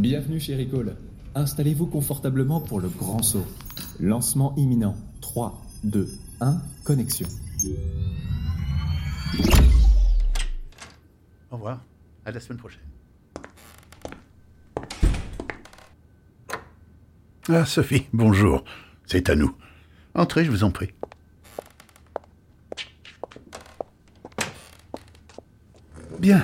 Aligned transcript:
Bienvenue 0.00 0.40
chez 0.40 0.54
Ricole. 0.54 0.96
Installez-vous 1.34 1.84
confortablement 1.84 2.58
pour 2.58 2.80
le 2.80 2.88
grand 2.88 3.22
saut. 3.22 3.44
Lancement 4.00 4.54
imminent. 4.56 4.96
3, 5.20 5.60
2, 5.84 6.08
1, 6.40 6.56
connexion. 6.84 7.28
Au 11.50 11.56
revoir. 11.56 11.84
À 12.24 12.30
la 12.30 12.40
semaine 12.40 12.58
prochaine. 12.58 12.80
Ah, 17.50 17.66
Sophie, 17.66 18.06
bonjour. 18.14 18.64
C'est 19.04 19.28
à 19.28 19.36
nous. 19.36 19.54
Entrez, 20.14 20.46
je 20.46 20.50
vous 20.50 20.64
en 20.64 20.70
prie. 20.70 20.94
Bien. 26.18 26.42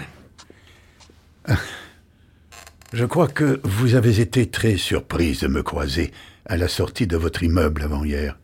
Je 2.93 3.05
crois 3.05 3.26
que 3.26 3.61
vous 3.64 3.96
avez 3.96 4.21
été 4.21 4.46
très 4.46 4.76
surprise 4.76 5.40
de 5.40 5.49
me 5.49 5.64
croiser 5.64 6.13
à 6.44 6.57
la 6.57 6.68
sortie 6.68 7.08
de 7.08 7.17
votre 7.17 7.43
immeuble 7.43 7.82
avant-hier. 7.82 8.39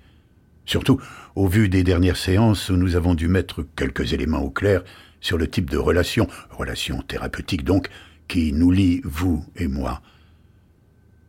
Surtout 0.66 1.00
au 1.36 1.46
vu 1.46 1.68
des 1.68 1.84
dernières 1.84 2.16
séances 2.16 2.68
où 2.68 2.76
nous 2.76 2.96
avons 2.96 3.14
dû 3.14 3.28
mettre 3.28 3.64
quelques 3.76 4.12
éléments 4.12 4.42
au 4.42 4.50
clair 4.50 4.82
sur 5.20 5.38
le 5.38 5.48
type 5.48 5.70
de 5.70 5.78
relation, 5.78 6.26
relation 6.50 7.02
thérapeutique 7.02 7.64
donc, 7.64 7.88
qui 8.26 8.52
nous 8.52 8.72
lie, 8.72 9.00
vous 9.04 9.44
et 9.54 9.68
moi. 9.68 10.02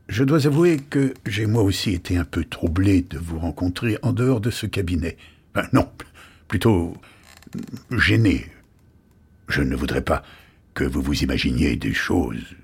Je 0.09 0.23
dois 0.23 0.48
avouer 0.48 0.77
que 0.77 1.13
j'ai 1.27 1.45
moi 1.45 1.62
aussi 1.62 1.91
été 1.91 2.18
un 2.18 2.26
peu 2.26 2.43
troublé 2.43 3.04
de 3.04 3.20
vous 3.20 3.38
rencontrer 3.38 3.99
en 4.02 4.12
dehors 4.12 4.41
de 4.41 4.49
ce 4.49 4.66
cabinet. 4.66 5.18
non, 5.71 5.88
plutôt 6.48 6.98
gêné. 7.91 8.49
Je 9.49 9.62
ne 9.62 9.76
voudrais 9.76 10.02
pas 10.02 10.23
que 10.73 10.84
vous 10.84 11.04
vous 11.04 11.21
imaginiez 11.21 11.76
des 11.76 11.93
choses. 11.93 12.55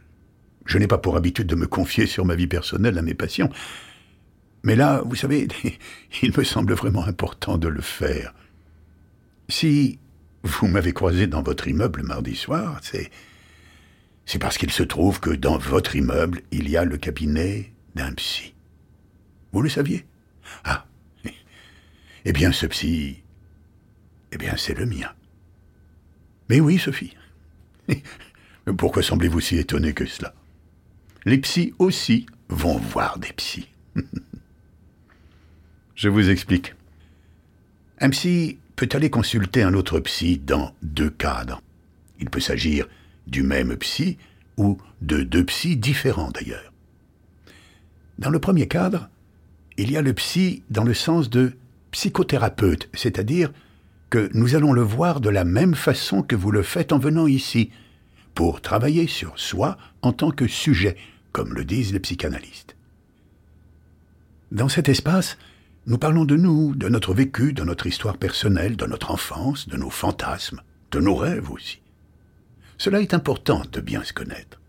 Je 0.70 0.78
n'ai 0.78 0.88
pas 0.88 1.00
pour 1.00 1.18
habitude 1.18 1.48
de 1.48 1.56
me 1.56 1.66
confier 1.66 2.06
sur 2.06 2.26
ma 2.26 2.36
vie 2.36 2.46
personnelle 2.46 3.00
à 3.00 3.02
mes 3.02 3.16
patients. 3.16 3.50
Mais 4.62 4.76
là, 4.76 5.02
vous 5.04 5.16
savez, 5.16 5.48
il 6.22 6.32
me 6.38 6.44
semble 6.44 6.74
vraiment 6.74 7.04
important 7.06 7.58
de 7.58 7.68
le 7.68 7.82
faire. 7.82 8.36
Si 9.48 9.98
vous 10.44 10.68
m'avez 10.68 10.94
croisé 10.94 11.26
dans 11.26 11.42
votre 11.42 11.68
immeuble 11.68 12.04
mardi 12.04 12.36
soir, 12.36 12.80
c'est. 12.84 13.10
C'est 14.28 14.38
parce 14.38 14.60
qu'il 14.60 14.70
se 14.70 14.84
trouve 14.84 15.20
que 15.20 15.32
dans 15.32 15.58
votre 15.58 15.96
immeuble, 15.96 16.42
il 16.52 16.70
y 16.70 16.78
a 16.78 16.86
le 16.86 16.98
cabinet 16.98 17.74
d'un 17.96 18.14
psy. 18.14 18.54
Vous 19.52 19.64
le 19.64 19.70
saviez? 19.70 20.06
Ah. 20.64 20.86
Eh 22.26 22.32
bien, 22.32 22.52
ce 22.52 22.68
psy. 22.68 23.24
Eh 24.32 24.38
bien, 24.38 24.54
c'est 24.56 24.78
le 24.78 24.86
mien. 24.86 25.12
Mais 26.48 26.60
oui, 26.60 26.78
Sophie. 26.78 27.16
Pourquoi 28.78 29.02
semblez-vous 29.02 29.40
si 29.40 29.58
étonné 29.58 29.94
que 29.94 30.06
cela? 30.06 30.36
Les 31.26 31.38
psys 31.40 31.74
aussi 31.80 32.26
vont 32.50 32.78
voir 32.78 33.20
des 33.20 33.34
psys. 33.34 33.68
Je 35.96 36.10
vous 36.10 36.30
explique. 36.30 36.76
Un 38.00 38.10
psy 38.10 38.58
peut 38.76 38.90
aller 38.94 39.10
consulter 39.10 39.62
un 39.64 39.74
autre 39.74 40.00
psy 40.00 40.38
dans 40.38 40.74
deux 40.82 41.10
cadres. 41.10 41.62
Il 42.20 42.30
peut 42.30 42.40
s'agir 42.40 42.88
du 43.28 43.44
même 43.44 43.76
psy 43.78 44.18
ou 44.56 44.78
de 45.02 45.24
deux 45.24 45.44
psys 45.46 45.76
différents 45.76 46.32
d'ailleurs. 46.32 46.72
Dans 48.18 48.30
le 48.30 48.40
premier 48.40 48.68
cadre, 48.68 49.10
il 49.78 49.92
y 49.92 49.98
a 49.98 50.02
le 50.02 50.14
psy 50.14 50.64
dans 50.70 50.84
le 50.84 50.94
sens 50.94 51.30
de 51.30 51.54
psychothérapeute, 51.92 52.90
c'est-à-dire 52.94 53.52
que 54.10 54.30
nous 54.34 54.56
allons 54.56 54.74
le 54.74 54.82
voir 54.82 55.22
de 55.22 55.30
la 55.30 55.44
même 55.44 55.76
façon 55.76 56.22
que 56.22 56.36
vous 56.36 56.52
le 56.52 56.64
faites 56.64 56.92
en 56.92 57.00
venant 57.00 57.28
ici, 57.28 57.72
pour 58.40 58.62
travailler 58.62 59.06
sur 59.06 59.38
soi 59.38 59.78
en 60.02 60.14
tant 60.14 60.32
que 60.32 60.48
sujet, 60.48 60.96
comme 61.34 61.54
le 61.54 61.66
disent 61.66 61.92
les 61.92 62.00
psychanalystes. 62.00 62.78
Dans 64.54 64.70
cet 64.70 64.88
espace, 64.88 65.38
nous 65.88 65.98
parlons 65.98 66.24
de 66.24 66.38
nous, 66.38 66.74
de 66.74 66.88
notre 66.88 67.14
vécu, 67.14 67.52
de 67.52 67.66
notre 67.66 67.86
histoire 67.86 68.18
personnelle, 68.18 68.78
de 68.78 68.86
notre 68.86 69.12
enfance, 69.12 69.68
de 69.68 69.76
nos 69.76 69.90
fantasmes, 69.90 70.62
de 70.92 71.02
nos 71.02 71.18
rêves 71.18 71.52
aussi. 71.52 71.82
Cela 72.78 73.02
est 73.02 73.14
important 73.14 73.64
de 73.74 73.82
bien 73.82 74.06
se 74.06 74.14
connaître. 74.14 74.62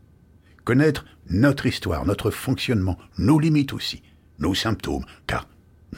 Connaître 0.65 1.07
notre 1.29 1.67
histoire, 1.67 2.05
notre 2.07 2.33
fonctionnement, 2.33 2.99
nos 3.19 3.39
limites 3.39 3.73
aussi, 3.73 4.03
nos 4.41 4.57
symptômes, 4.57 5.07
car 5.29 5.47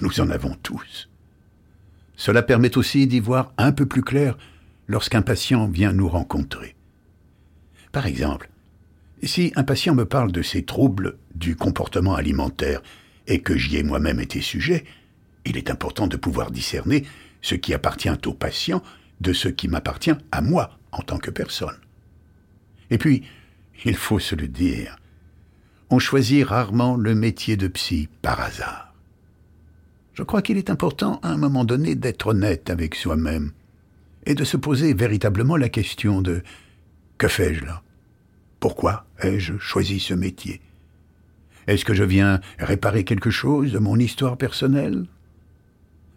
nous 0.02 0.20
en 0.20 0.28
avons 0.28 0.56
tous. 0.62 1.08
Cela 2.16 2.42
permet 2.42 2.76
aussi 2.76 3.06
d'y 3.06 3.20
voir 3.20 3.54
un 3.56 3.72
peu 3.72 3.86
plus 3.86 4.02
clair 4.02 4.36
lorsqu'un 4.88 5.22
patient 5.22 5.68
vient 5.68 5.94
nous 5.94 6.10
rencontrer. 6.10 6.76
Par 7.92 8.06
exemple, 8.06 8.48
si 9.22 9.52
un 9.54 9.62
patient 9.62 9.94
me 9.94 10.06
parle 10.06 10.32
de 10.32 10.42
ses 10.42 10.64
troubles 10.64 11.18
du 11.34 11.54
comportement 11.54 12.14
alimentaire 12.14 12.82
et 13.26 13.40
que 13.40 13.56
j'y 13.56 13.76
ai 13.76 13.82
moi-même 13.82 14.18
été 14.18 14.40
sujet, 14.40 14.84
il 15.44 15.56
est 15.56 15.70
important 15.70 16.06
de 16.06 16.16
pouvoir 16.16 16.50
discerner 16.50 17.04
ce 17.42 17.54
qui 17.54 17.74
appartient 17.74 18.10
au 18.26 18.32
patient 18.32 18.82
de 19.20 19.32
ce 19.32 19.48
qui 19.48 19.68
m'appartient 19.68 20.14
à 20.32 20.40
moi 20.40 20.78
en 20.90 21.02
tant 21.02 21.18
que 21.18 21.30
personne. 21.30 21.76
Et 22.90 22.98
puis, 22.98 23.22
il 23.84 23.96
faut 23.96 24.18
se 24.18 24.34
le 24.34 24.48
dire, 24.48 24.96
on 25.90 25.98
choisit 25.98 26.44
rarement 26.44 26.96
le 26.96 27.14
métier 27.14 27.56
de 27.56 27.68
psy 27.68 28.08
par 28.22 28.40
hasard. 28.40 28.94
Je 30.14 30.22
crois 30.22 30.42
qu'il 30.42 30.58
est 30.58 30.70
important 30.70 31.20
à 31.22 31.30
un 31.30 31.36
moment 31.36 31.64
donné 31.64 31.94
d'être 31.94 32.28
honnête 32.28 32.70
avec 32.70 32.94
soi-même 32.94 33.52
et 34.26 34.34
de 34.34 34.44
se 34.44 34.56
poser 34.56 34.94
véritablement 34.94 35.56
la 35.56 35.68
question 35.68 36.20
de 36.20 36.42
que 37.18 37.28
fais-je 37.28 37.64
là? 37.64 37.82
Pourquoi 38.60 39.06
ai-je 39.20 39.58
choisi 39.58 40.00
ce 40.00 40.14
métier? 40.14 40.60
Est-ce 41.66 41.84
que 41.84 41.94
je 41.94 42.04
viens 42.04 42.40
réparer 42.58 43.04
quelque 43.04 43.30
chose 43.30 43.72
de 43.72 43.78
mon 43.78 43.96
histoire 43.98 44.36
personnelle? 44.36 45.06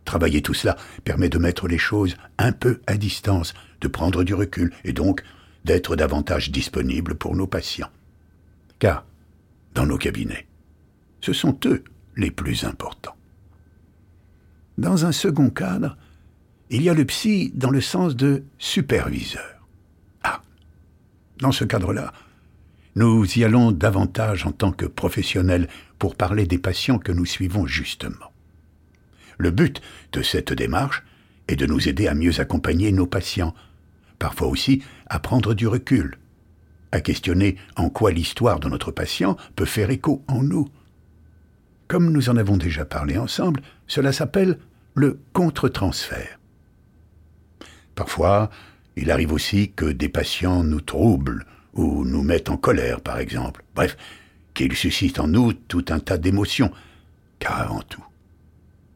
Travailler 0.05 0.41
tout 0.41 0.53
cela 0.53 0.77
permet 1.03 1.29
de 1.29 1.37
mettre 1.37 1.67
les 1.67 1.77
choses 1.77 2.15
un 2.37 2.51
peu 2.51 2.81
à 2.87 2.97
distance, 2.97 3.53
de 3.81 3.87
prendre 3.87 4.23
du 4.23 4.33
recul 4.33 4.71
et 4.83 4.93
donc 4.93 5.23
d'être 5.65 5.95
davantage 5.95 6.51
disponible 6.51 7.15
pour 7.15 7.35
nos 7.35 7.47
patients. 7.47 7.89
Car, 8.79 9.05
dans 9.73 9.85
nos 9.85 9.97
cabinets, 9.97 10.47
ce 11.21 11.33
sont 11.33 11.57
eux 11.65 11.83
les 12.15 12.31
plus 12.31 12.63
importants. 12.63 13.15
Dans 14.77 15.05
un 15.05 15.11
second 15.11 15.49
cadre, 15.49 15.97
il 16.69 16.81
y 16.81 16.89
a 16.89 16.93
le 16.93 17.05
psy 17.05 17.51
dans 17.55 17.71
le 17.71 17.81
sens 17.81 18.15
de 18.15 18.43
superviseur. 18.57 19.54
Dans 21.39 21.51
ce 21.51 21.63
cadre-là, 21.63 22.13
nous 22.95 23.25
y 23.37 23.43
allons 23.43 23.71
davantage 23.71 24.45
en 24.45 24.51
tant 24.51 24.71
que 24.71 24.85
professionnels 24.85 25.67
pour 25.99 26.15
parler 26.15 26.47
des 26.47 26.57
patients 26.57 26.97
que 26.97 27.11
nous 27.11 27.25
suivons 27.25 27.67
justement. 27.67 28.31
Le 29.37 29.51
but 29.51 29.81
de 30.13 30.21
cette 30.21 30.53
démarche 30.53 31.03
est 31.49 31.57
de 31.57 31.65
nous 31.65 31.89
aider 31.89 32.07
à 32.07 32.15
mieux 32.15 32.39
accompagner 32.39 32.91
nos 32.93 33.05
patients, 33.05 33.53
parfois 34.17 34.47
aussi 34.47 34.81
à 35.07 35.19
prendre 35.19 35.53
du 35.53 35.67
recul, 35.67 36.17
à 36.93 37.01
questionner 37.01 37.57
en 37.75 37.89
quoi 37.89 38.11
l'histoire 38.11 38.61
de 38.61 38.69
notre 38.69 38.91
patient 38.91 39.35
peut 39.57 39.65
faire 39.65 39.89
écho 39.89 40.23
en 40.27 40.41
nous. 40.41 40.69
Comme 41.89 42.11
nous 42.11 42.29
en 42.29 42.37
avons 42.37 42.55
déjà 42.55 42.85
parlé 42.85 43.17
ensemble, 43.17 43.61
cela 43.87 44.13
s'appelle 44.13 44.57
le 44.93 45.19
contre-transfert. 45.33 46.39
Parfois, 47.93 48.49
il 48.95 49.11
arrive 49.11 49.33
aussi 49.33 49.71
que 49.71 49.85
des 49.85 50.09
patients 50.09 50.63
nous 50.63 50.81
troublent 50.81 51.45
ou 51.73 52.05
nous 52.05 52.23
mettent 52.23 52.49
en 52.49 52.57
colère, 52.57 53.01
par 53.01 53.19
exemple. 53.19 53.63
Bref, 53.75 53.97
qu'ils 54.53 54.75
suscitent 54.75 55.19
en 55.19 55.27
nous 55.27 55.53
tout 55.53 55.85
un 55.89 55.99
tas 55.99 56.17
d'émotions. 56.17 56.71
Car 57.39 57.61
avant 57.61 57.81
tout, 57.81 58.03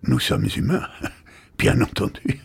nous 0.03 0.19
sommes 0.19 0.47
humains, 0.55 0.87
bien 1.57 1.81
entendu. 1.81 2.39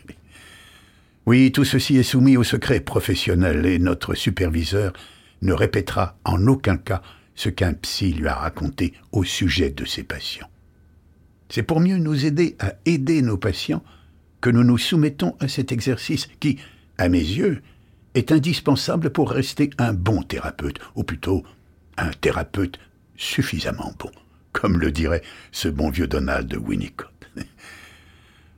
Oui, 1.26 1.52
tout 1.52 1.64
ceci 1.64 1.96
est 1.96 2.02
soumis 2.02 2.36
au 2.36 2.44
secret 2.44 2.80
professionnel 2.80 3.64
et 3.64 3.78
notre 3.78 4.14
superviseur 4.14 4.92
ne 5.40 5.52
répétera 5.52 6.18
en 6.24 6.46
aucun 6.46 6.76
cas 6.76 7.00
ce 7.34 7.48
qu'un 7.48 7.72
psy 7.72 8.12
lui 8.12 8.28
a 8.28 8.34
raconté 8.34 8.92
au 9.12 9.24
sujet 9.24 9.70
de 9.70 9.84
ses 9.84 10.02
patients. 10.02 10.48
C'est 11.48 11.62
pour 11.62 11.80
mieux 11.80 11.96
nous 11.96 12.26
aider 12.26 12.56
à 12.58 12.74
aider 12.84 13.22
nos 13.22 13.36
patients 13.36 13.82
que 14.40 14.50
nous 14.50 14.64
nous 14.64 14.78
soumettons 14.78 15.36
à 15.40 15.48
cet 15.48 15.72
exercice 15.72 16.28
qui, 16.40 16.58
à 16.98 17.08
mes 17.08 17.18
yeux, 17.18 17.62
est 18.14 18.32
indispensable 18.32 19.10
pour 19.10 19.30
rester 19.30 19.70
un 19.78 19.92
bon 19.92 20.22
thérapeute, 20.22 20.78
ou 20.94 21.02
plutôt 21.02 21.42
un 21.96 22.10
thérapeute 22.10 22.78
suffisamment 23.16 23.92
bon, 23.98 24.10
comme 24.52 24.78
le 24.78 24.90
dirait 24.92 25.22
ce 25.52 25.68
bon 25.68 25.90
vieux 25.90 26.06
Donald 26.06 26.54
Winnicott. 26.56 27.10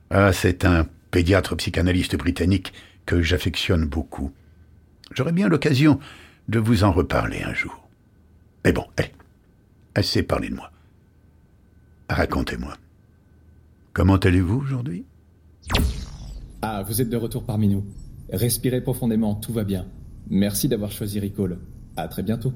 Ah, 0.09 0.31
c'est 0.31 0.63
un 0.63 0.87
pédiatre 1.11 1.57
psychanalyste 1.57 2.15
britannique 2.15 2.71
que 3.05 3.21
j'affectionne 3.21 3.83
beaucoup. 3.83 4.31
J'aurais 5.11 5.33
bien 5.33 5.49
l'occasion 5.49 5.99
de 6.47 6.59
vous 6.59 6.85
en 6.85 6.93
reparler 6.93 7.43
un 7.43 7.53
jour. 7.53 7.89
Mais 8.63 8.71
bon, 8.71 8.85
hé, 8.97 9.11
assez 9.95 10.23
parlé 10.23 10.47
de 10.47 10.55
moi. 10.55 10.71
Racontez-moi. 12.09 12.73
Comment 13.91 14.15
allez-vous 14.15 14.61
aujourd'hui? 14.61 15.05
Ah, 16.61 16.83
vous 16.87 17.01
êtes 17.01 17.09
de 17.09 17.17
retour 17.17 17.43
parmi 17.43 17.67
nous. 17.67 17.85
Respirez 18.31 18.81
profondément, 18.81 19.35
tout 19.35 19.53
va 19.53 19.63
bien. 19.63 19.85
Merci 20.29 20.67
d'avoir 20.67 20.91
choisi 20.91 21.19
Ricole. 21.19 21.59
À 21.95 22.07
très 22.07 22.23
bientôt. 22.23 22.53